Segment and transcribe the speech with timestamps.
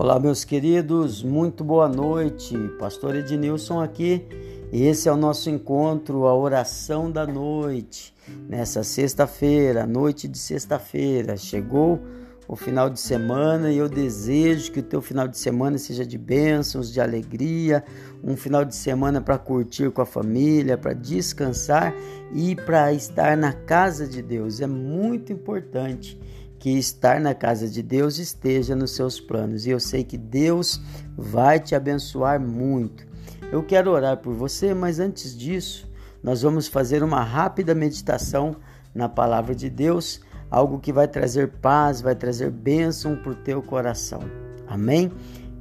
[0.00, 2.56] Olá, meus queridos, muito boa noite.
[2.78, 4.24] Pastor Ednilson aqui.
[4.72, 8.14] Esse é o nosso encontro, a oração da noite.
[8.48, 12.00] Nessa sexta-feira, noite de sexta-feira, chegou
[12.46, 16.16] o final de semana e eu desejo que o teu final de semana seja de
[16.16, 17.82] bênçãos, de alegria,
[18.22, 21.92] um final de semana para curtir com a família, para descansar
[22.32, 24.60] e para estar na casa de Deus.
[24.60, 26.16] É muito importante
[26.58, 29.66] que estar na casa de Deus esteja nos seus planos.
[29.66, 30.80] E eu sei que Deus
[31.16, 33.06] vai te abençoar muito.
[33.50, 35.88] Eu quero orar por você, mas antes disso,
[36.22, 38.56] nós vamos fazer uma rápida meditação
[38.94, 43.62] na palavra de Deus, algo que vai trazer paz, vai trazer bênção para o teu
[43.62, 44.20] coração.
[44.66, 45.12] Amém?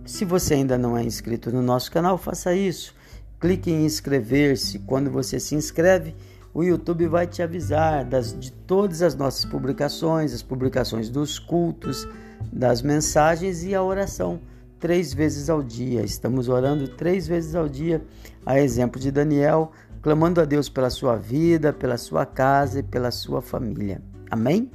[0.06, 2.96] Se você ainda não é inscrito no nosso canal, faça isso.
[3.40, 4.80] Clique em inscrever-se.
[4.80, 6.16] Quando você se inscreve,
[6.58, 12.10] o YouTube vai te avisar das, de todas as nossas publicações, as publicações dos cultos,
[12.52, 14.40] das mensagens e a oração
[14.80, 16.02] três vezes ao dia.
[16.02, 18.04] Estamos orando três vezes ao dia,
[18.44, 23.12] a exemplo de Daniel, clamando a Deus pela sua vida, pela sua casa e pela
[23.12, 24.02] sua família.
[24.32, 24.72] Amém?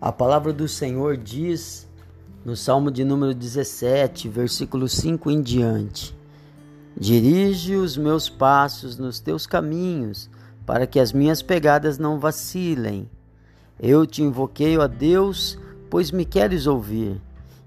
[0.00, 1.86] A palavra do Senhor diz
[2.42, 6.16] no Salmo de número 17, versículo 5 em diante:
[6.96, 10.30] Dirige os meus passos nos teus caminhos,
[10.64, 13.10] para que as minhas pegadas não vacilem.
[13.78, 15.58] Eu te invoquei, ó Deus,
[15.90, 17.20] pois me queres ouvir.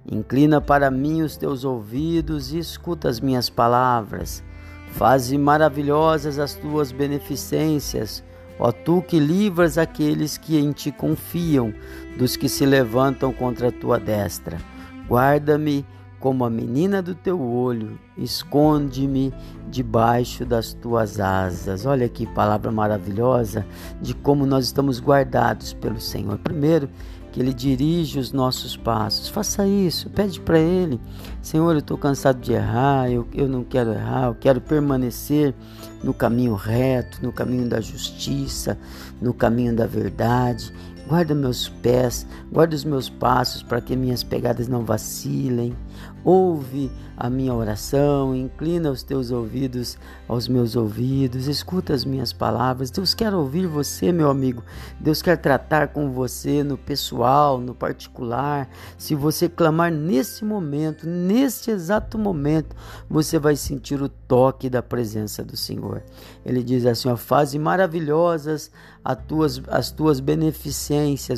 [0.04, 4.44] Inclina para mim os teus ouvidos e escuta as minhas palavras.
[4.94, 8.24] Faze maravilhosas as tuas beneficências
[8.60, 11.74] Ó tu que livras aqueles que em ti confiam,
[12.18, 14.58] dos que se levantam contra a tua destra.
[15.08, 15.86] Guarda-me
[16.24, 19.34] como a menina do teu olho, esconde-me
[19.70, 21.86] debaixo das tuas asas.
[21.86, 23.66] Olha que palavra maravilhosa
[24.02, 26.38] de como nós estamos guardados pelo Senhor.
[26.38, 26.90] Primeiro,
[27.30, 29.28] que Ele dirige os nossos passos.
[29.28, 30.98] Faça isso, pede para Ele:
[31.42, 35.54] Senhor, eu estou cansado de errar, eu, eu não quero errar, eu quero permanecer
[36.02, 38.78] no caminho reto, no caminho da justiça,
[39.22, 40.72] no caminho da verdade.
[41.08, 45.76] Guarda meus pés, guarda os meus passos para que minhas pegadas não vacilem.
[46.24, 49.98] Ouve a minha oração, inclina os teus ouvidos
[50.28, 52.90] aos meus ouvidos, escuta as minhas palavras.
[52.90, 54.64] Deus quer ouvir você, meu amigo.
[55.00, 58.70] Deus quer tratar com você no pessoal, no particular.
[58.98, 62.74] Se você clamar nesse momento, nesse exato momento,
[63.10, 66.02] você vai sentir o toque da presença do Senhor.
[66.46, 68.72] Ele diz assim: ó, faze maravilhosas
[69.04, 70.93] as tuas, as tuas beneficências,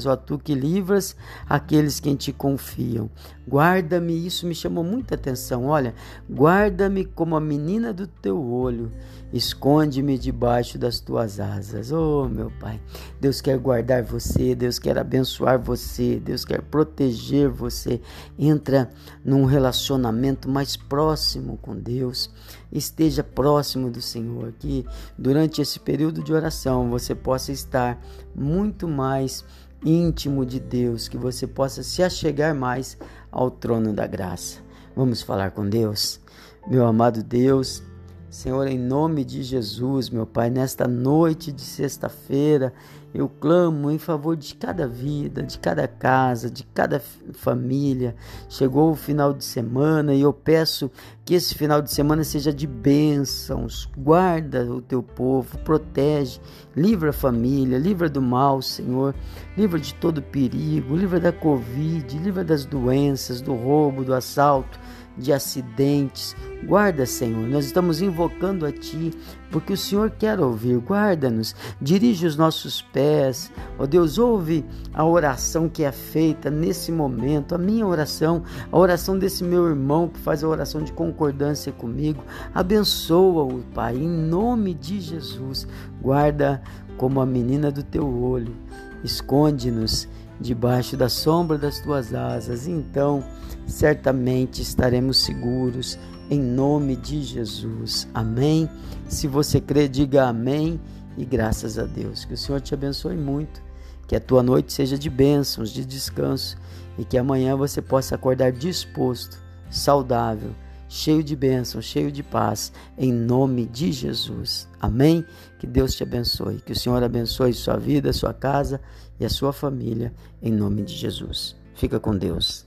[0.05, 1.15] ó tu que livras
[1.47, 3.09] aqueles que em ti confiam.
[3.47, 5.65] Guarda-me, isso me chamou muita atenção.
[5.65, 5.93] Olha,
[6.29, 8.91] guarda-me como a menina do teu olho,
[9.31, 11.91] esconde-me debaixo das tuas asas.
[11.91, 12.81] Oh, meu Pai,
[13.21, 18.01] Deus quer guardar você, Deus quer abençoar você, Deus quer proteger você.
[18.37, 18.89] Entra
[19.23, 22.31] num relacionamento mais próximo com Deus
[22.77, 24.85] esteja próximo do Senhor, que
[25.17, 27.99] durante esse período de oração você possa estar
[28.35, 29.44] muito mais
[29.85, 32.97] íntimo de Deus, que você possa se achegar mais
[33.31, 34.59] ao trono da graça.
[34.95, 36.19] Vamos falar com Deus?
[36.67, 37.83] Meu amado Deus,
[38.29, 42.73] Senhor, em nome de Jesus, meu Pai, nesta noite de sexta-feira,
[43.15, 47.01] eu clamo em favor de cada vida, de cada casa, de cada
[47.33, 48.13] família.
[48.49, 50.91] Chegou o final de semana e eu peço
[51.23, 53.89] que esse final de semana seja de bênçãos.
[53.97, 56.41] Guarda o teu povo, protege,
[56.75, 59.15] livra a família, livra do mal, Senhor.
[59.57, 64.77] Livra de todo perigo, livra da Covid, livra das doenças, do roubo, do assalto
[65.17, 66.35] de acidentes.
[66.65, 69.11] Guarda, Senhor, nós estamos invocando a Ti,
[69.51, 70.77] porque o Senhor quer ouvir.
[70.79, 73.51] Guarda-nos, dirige os nossos pés.
[73.77, 78.77] Ó oh, Deus, ouve a oração que é feita nesse momento, a minha oração, a
[78.77, 82.23] oração desse meu irmão que faz a oração de concordância comigo.
[82.53, 85.67] Abençoa-o, Pai, em nome de Jesus.
[86.01, 86.61] Guarda
[86.97, 88.55] como a menina do teu olho.
[89.03, 90.07] Esconde-nos
[90.39, 93.23] debaixo da sombra das tuas asas, então
[93.65, 95.97] certamente estaremos seguros
[96.29, 98.07] em nome de Jesus.
[98.13, 98.69] Amém.
[99.07, 100.79] Se você crê, diga amém
[101.17, 102.25] e graças a Deus.
[102.25, 103.61] Que o Senhor te abençoe muito,
[104.07, 106.57] que a tua noite seja de bênçãos, de descanso
[106.97, 109.37] e que amanhã você possa acordar disposto,
[109.69, 110.51] saudável
[110.87, 114.67] cheio de bênçãos, cheio de paz, em nome de Jesus.
[114.79, 115.25] Amém?
[115.59, 116.61] Que Deus te abençoe.
[116.61, 118.79] Que o Senhor abençoe sua vida, sua casa
[119.19, 121.55] e a sua família, em nome de Jesus.
[121.73, 122.65] Fica com Deus.